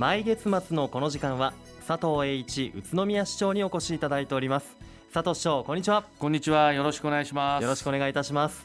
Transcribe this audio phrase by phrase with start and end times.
[0.00, 1.52] 毎月末のこの時間は
[1.86, 4.74] 佐藤栄一宇都宮市長にお越しいただいております。
[5.12, 6.04] 佐藤市長こんにちは。
[6.18, 6.72] こんにちは。
[6.72, 7.62] よろしくお願いします。
[7.62, 8.64] よろしくお願いいたします。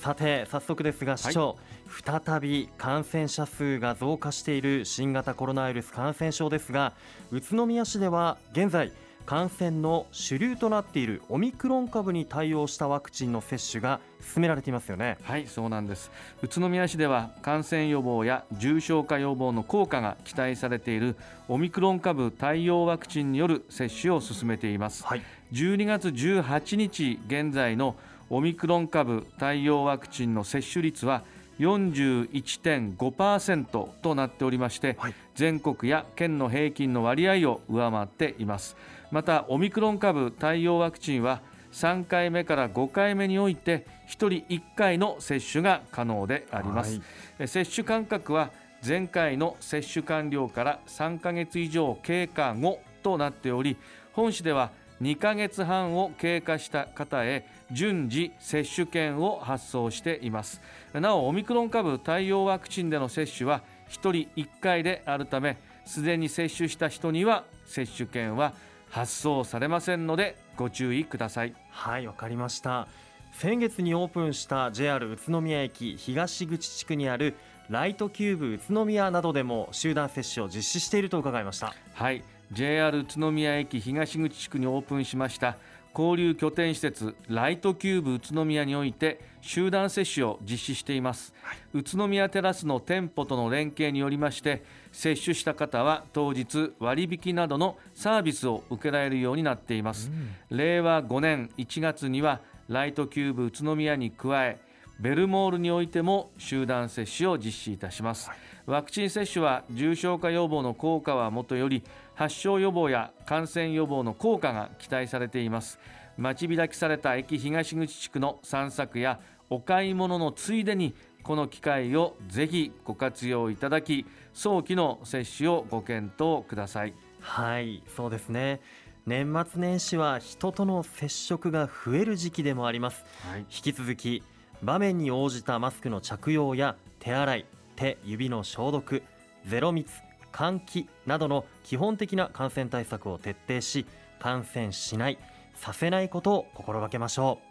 [0.00, 1.58] さて早速ですが市長、
[1.88, 6.94] はい、再び感染者数が増加している新型コロナウイルス感染症ですが
[7.30, 8.92] 宇都宮市では現在
[9.26, 15.18] 感染の主流となっているオミクロン株に対応したワクチンの接種が進められていますよね。
[15.22, 16.10] はいそうなんです。
[16.42, 21.16] 宇都宮市では感染予防や重症化予防の効果が期待されている
[21.48, 27.96] オミクロン株対応ワクチンによる接種を進めています、はい、12月18日現在の
[28.30, 31.22] オミクロン株対応ワクチンの接種率は
[31.58, 38.76] 41.5%となっておりまして、はい、全国や県の平均の割合を上回っています
[39.12, 47.00] またオミクロン株対応ワクチンは3回目から5回目において1人1回の接種が可能であります、
[47.38, 48.50] はい、接種間隔は
[48.84, 53.76] 前回の接種完了から3ヶ月以上経過後となっており
[54.12, 54.70] 本市では
[55.02, 60.60] 2ヶ月半を経過した方へ順次接種券を発送しています。
[60.92, 68.54] なおオミクロン株対応ワクチンでの接種は1人1回であるためすでに接種した人には接種券は
[68.92, 71.54] 発送されませんのでご注意ください。
[71.70, 72.86] はいわかりました。
[73.32, 77.34] 先月にオープンした JR 宇都宮駅東口地区にある
[77.70, 81.74] ライトキューブ宇都宮などでも集団接種を実施していると伺いました。
[81.94, 85.56] はい JR 宇都宮駅東口地区にオープンしました。
[85.94, 94.62] 交流拠点施設ライトキューブ宇都宮において集団接種を実施しています、はい、宇都宮テラスの店舗との連携によりまして
[94.92, 100.10] 接種した方は当日割引などのサービスを受けられるようになっています、
[100.50, 104.60] うん、令和5年1月にはライトキューブ宇都宮に加え
[105.00, 111.82] ベルモールにおいても集団接種を実施いたします、はい、ワクチン接種は重症化予防の効果はもとより
[112.22, 115.80] 発症予防や感染予防の効果が期待されています。
[116.16, 119.18] 待ち開きされた駅東口地区の散策や
[119.50, 120.94] お買い物のついでに
[121.24, 126.94] この機会をぜひご活用いただき早期の接種をご検討ください。
[127.18, 128.60] はいそうですね。
[129.04, 134.22] 年末年始は人との接触が増える時期でもあります、はい、引き続き
[134.62, 139.02] 場面に応じたマスクの着用や手洗い手指の消毒
[139.44, 139.90] ゼロ密
[140.32, 143.86] 換気などの基本的な感染対策を徹底し
[144.18, 145.18] 感染しない
[145.54, 147.46] させないことを心がけましょう。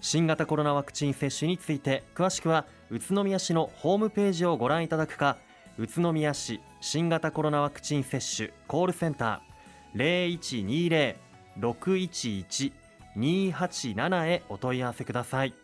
[0.00, 5.36] 新型コロナワクチン接種について詳しくは宇都宮市のホームページをご覧いただくか
[5.78, 11.16] 宇都宮市新型コロナワクチン接種コールセンター
[11.56, 15.54] 0120-611-287へお問い合わせください。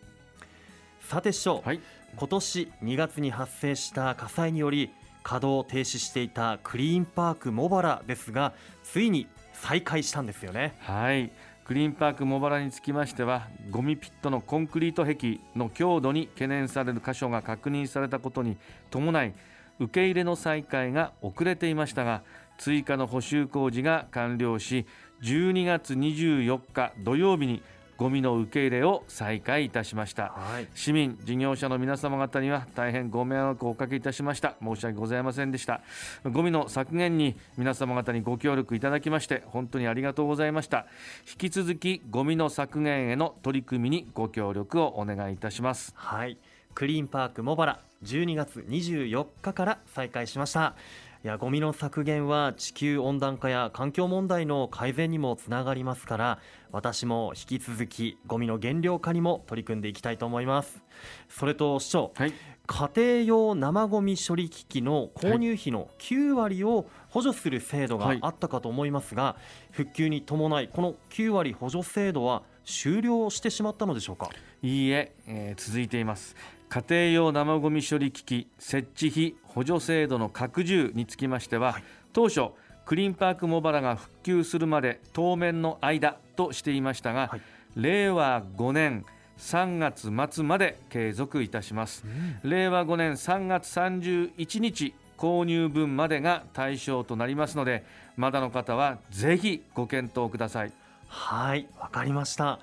[1.00, 1.80] さて市長、はい、
[2.16, 4.90] 今年2月に発生した火災により
[5.28, 10.74] 稼働停止していたクリーンパーク茂原ですがついに再開したんですよね。
[10.78, 11.30] はい。
[11.66, 18.56] クリーンパーク茂原につきましてはゴミピットのコンクリート壁の強度に懸念される箇所が確認されたことに
[18.88, 19.34] 伴い
[19.78, 22.22] 受け入れの再開が遅れていましたが
[22.56, 24.86] 追加の補修工事が完了し
[25.20, 27.62] 12月24日土曜日に
[27.98, 34.54] ゴミの受け入れを再開いたしました、はい、市民事業者の皆様方には大変ご迷惑をおかけいたしました。
[34.62, 35.82] 申し訳ございませんでした。
[36.24, 40.86] ゴミの削減に皆様方にご協力いただきまして本当にありがとうございました。
[41.28, 45.92] 引き続きゴミの削減への取り組みにご協力をお願いいたします。
[45.96, 46.38] はい。
[46.74, 50.76] クリーンパーク茂原12月24日から再開しました
[51.24, 56.38] いやゴミの削減は地球温暖化や環境問題の改善にもつながりますから
[56.70, 60.80] 私も引き続きゴミの減量化にも取り組んでいきたいと思います。
[61.28, 62.32] それと市長、はい、
[62.66, 69.36] 家庭用生ゴミ処理機器の購入費の9割を補助する制度があったかと思いますが、は
[69.70, 74.30] い、復旧に伴いこの9割補助制度は終了してしまったのでしょうか？
[74.62, 76.36] いいええー、続いています。
[76.68, 82.50] 家庭用生ゴミ処理機器設置費補助制度の拡充につきましては、はい、当初
[82.84, 87.40] クリーンパーク茂原が復旧するまで当面の間としていましたが、はい、
[87.76, 89.06] 令和5年
[89.38, 92.04] 3月末まで継続いたします、
[92.42, 97.84] うん、令和5年3月31日購入分までが対象となりますので
[98.16, 100.72] まだの方はぜひご検討ください。
[101.08, 102.58] はいわかりました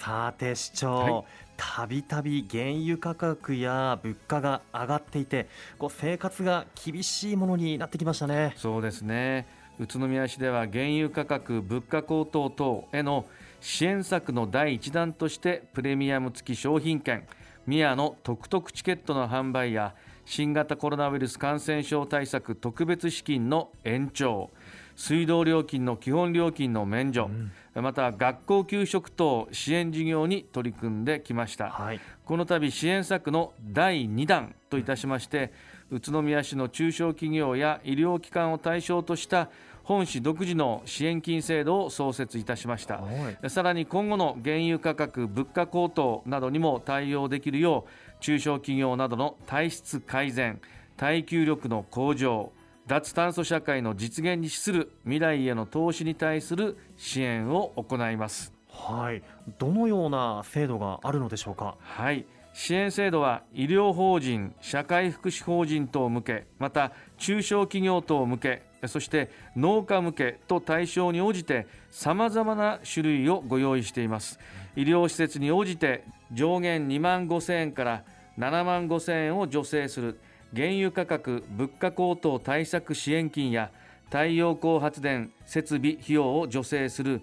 [0.00, 1.24] さて市長、はい、
[1.58, 8.54] たびたび原油価格や物価が上がっていてこう生活が厳しいものになってきましたね。
[8.56, 13.24] そうですね宇都宮市では原油価格物価高騰等への
[13.60, 17.24] 支援策の第一弾としてプレミアム付き商品券
[17.66, 24.50] 宮の特特チケットの販売や新型コロナウイルス感染症対策特別資金の延長
[24.94, 27.30] 水道料金の基本料金の免除、
[27.74, 35.52] うん、また学校給食等支援事業に取り組んできました、はい、この度支援策の第2弾といたしまして、
[35.92, 39.50] 宇都宮市の中小企業や医療機関を対象とした
[39.84, 43.08] 本市独自の支援金制度を創設いたしました、は
[43.44, 50.60] い、さらに今後の原油価格物価高騰などにも対応できるよう中小企業などの体質改善
[50.96, 52.52] 耐久力の向上
[52.86, 58.52] 脱炭素社会の実現に資する未来への投資に対する支援を行います。
[58.68, 59.22] はい。
[59.58, 61.76] どのような制度があるのでしょうか？
[61.80, 62.24] はい
[62.54, 74.40] 支援制度は医療法人社会福祉法人等向けまた中小企業等向けそして農家向けと対象に応じてさまざまな種類をご用意しています。
[74.74, 78.04] 医療施設に応じて上限2万5千円から
[78.38, 80.18] 7万5千円を助成する
[80.54, 83.70] 原油価格・物価高騰対策支援金や
[84.06, 87.22] 太陽光発電設備費用を助成する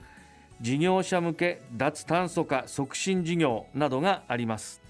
[0.62, 4.89] 事業者向け脱炭素化促進事業などがあります。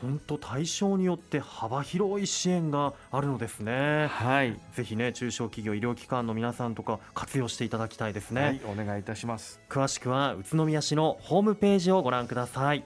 [0.00, 4.08] 本当対象によって幅広い支援があるのですね。
[4.08, 4.58] はい。
[4.72, 8.42] ぜひね中小企業医療機関の皆さんとか活用していただきたいですね。
[8.42, 9.60] はい、お願いいたします。
[9.68, 12.84] 詳しくは宇都宮市のホームページをご覧ください。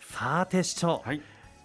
[0.00, 1.02] さて市長。
[1.04, 1.22] はい。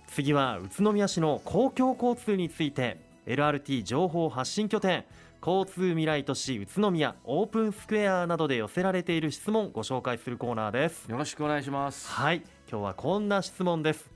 [0.07, 5.05] 次は宇都宮市の公共交通について LRT 情報発信拠点
[5.45, 14.12] 交通未来都市宇都宮オープンスクエアなどで寄せられている質問ご紹介するコーナーですよろしくお願いしますはい今日はこんな質問です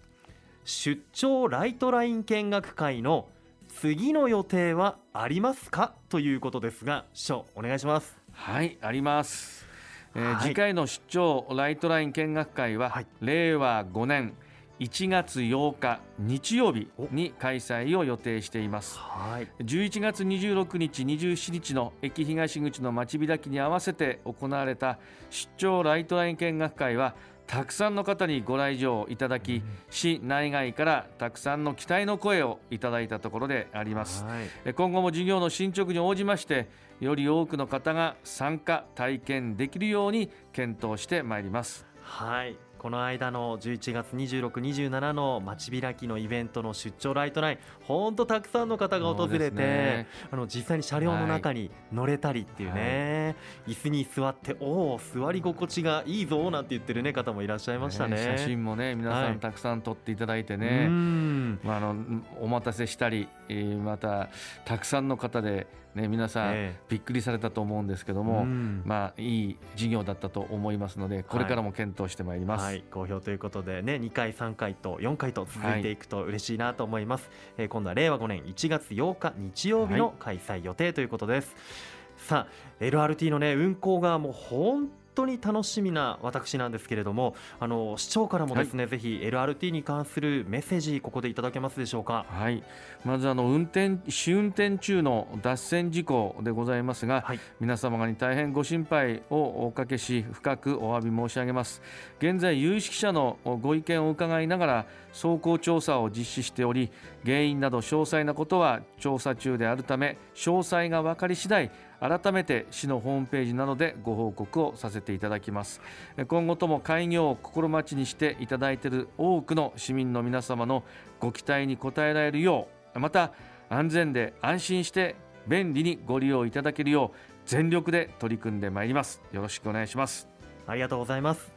[0.68, 3.30] 出張ライトライン見学会の
[3.70, 5.94] 次の予定はありますか？
[6.10, 8.18] ということですが市長お願いします。
[8.34, 9.66] はいあります。
[10.14, 14.34] えーはい、次回の出張ライトライン見学会は、はい、令和5年
[14.82, 25.00] 1月8日日曜日に開催を予定しています、はい、11月26日27日の駅東口の町開きに合わせて行われた
[25.30, 27.16] 出張ライトライン見学会は
[27.48, 36.68] たくさんの方にご来場いただき、市内外からたくさんの期待の声をいただいたところであります、はい、今後も事業の進捗に応じまして
[37.00, 42.58] より多くの方が参加体験できるように検討してまいりますはい。
[42.78, 61.96] この間の11月26、27の街開きのイベントの出張ライトライン本当たくさんの方が訪れて、ね、あの実際に車両の中に乗れたりっていうね、はい、椅子に座っておお座り心地がいいぞなんて言ってる、ね、方もいらっしゃいましたね、ね、写真もね皆さんたくさん撮っていただいてね、まあ、あの
[62.40, 64.30] お待たせしたり、えー、また
[64.66, 65.66] たくさんの方で
[65.98, 92.26] ね、皆さんびっくりされたと思うんですけども、まあ、いい事業だったと思いますのでこれからも検討してまいります、はい、好評ということで、ね、2回3回と4回と続いていくと嬉しいなと思います、はい、えー、今度は令和5年1月8日日曜日の開催予定ということです、はい、さあ LRT の、ね、運行がもう本当に楽しみな私なんですけれどもあの市長からもですね、はい、ぜひ LRT に関するメッセージここでいただけますでしょうか？
[92.30, 92.64] はい。
[93.04, 101.82] まずあの運転試運転中の脱線事故でございますが、はい、皆様に大変ご心配をおかけし深くお詫び申し上げます。
[102.20, 106.92] 現在有識者のご意見を伺いながら走行調査を実施しており
[107.24, 115.82] 原因など詳細なことは調査中であるため詳細が分かり次第改めて市のホームページなどでご報告をさせていただきます。
[116.28, 120.84] 今後とも開業を心待ちにしていただいている多くの市民の皆様の
[121.20, 123.34] ご期待に応えられるようまた
[123.70, 125.16] 安全で安心して
[125.48, 129.22] 便利にご利用いただけるよう全力で取り組んでまいります。
[129.32, 130.28] よろしくお願いします。
[130.68, 131.52] ありがとうございます。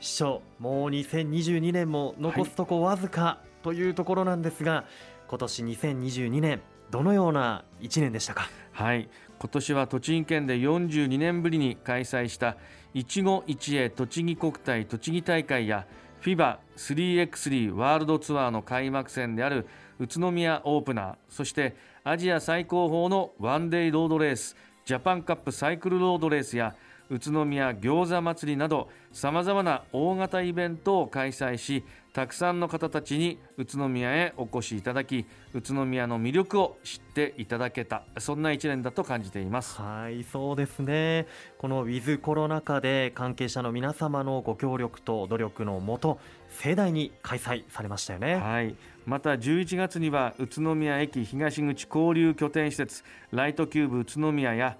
[0.00, 4.84] 市長もう2022年も残すとこわずかというところなんですが、はい、
[5.28, 6.60] 今年2022年
[6.90, 8.48] どのような1年でしたか？
[8.72, 9.08] はい
[9.44, 12.56] 今年は栃木県で42年ぶりに開催した
[12.94, 15.86] いちご一会栃木国体栃木大会や
[16.22, 19.66] FIBA3x3 ワールドツアーの開幕戦である
[19.98, 26.74] 宇都宮オープナーそしてアジア最高峰のワンデイロードレースジャパンカップサイクルロードレースや
[27.10, 31.84] 宇都宮餃子祭りなどさまざまな大型イベントを開催し
[32.14, 39.82] たくさんの方たちに宇都宮へお越しいただき宇都宮の魅力を知っていただけたそんな一年だと感じています。
[39.82, 41.26] はいそうですね。
[41.58, 48.36] このウィズコロナ禍で関係者の皆様のご協力と努力のもと盛大に開催されましたよね。
[48.36, 48.76] はい。
[49.06, 53.02] また11月には宇都宮駅東口交流拠点施設
[53.32, 54.78] ライトキューブ宇都宮や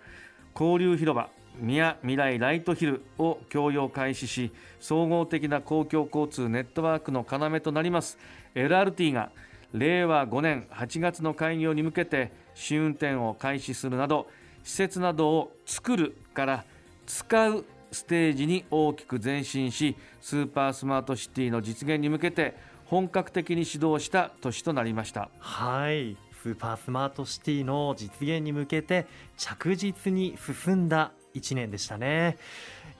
[0.54, 8.18] 交流広場宮未来ライトヒルを供用開始し総合的な公共交通ネットワークの要となります。
[8.54, 9.30] LRT が
[9.72, 14.28] 令和5年8月の開業に向けて試運転を開始するなど
[14.62, 16.64] 施設などを作るから
[17.06, 22.56] 使うステージに大きく前進しスーパースマートシティの実現に向けて
[22.86, 25.30] 本格的に始動した年となりました。
[25.38, 26.16] はい。
[26.42, 29.06] スーパースマートシティの実現に向けて
[29.38, 32.38] 着実に進んだ1年でしたね。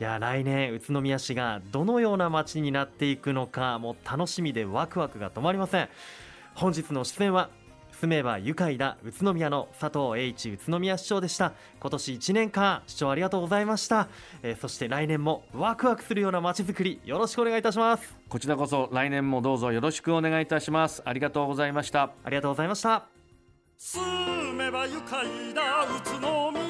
[0.01, 5.89] いや来年宇都宮市がどのような街になっていくのかもう楽しみでワクワクが止まりません。
[6.55, 7.51] 本日の出演は
[8.01, 11.53] 住めば愉快だ宇都宮の佐藤栄一宇都宮市長でした。
[11.81, 14.09] 今年1年間市長ありがとうございました、
[14.43, 18.15] えー、そして来年もワクワクするような街づくりよろしくお願いいたします。
[18.29, 21.03] こちらこそ来年もどうぞよろしくお願いいたします。
[21.05, 22.11] ありがとうございました。
[22.25, 23.07] ありがとうございました。
[23.79, 24.03] 住
[24.55, 26.64] めば愉快だ宇都宮